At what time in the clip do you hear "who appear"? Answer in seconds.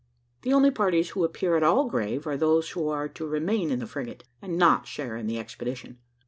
1.11-1.55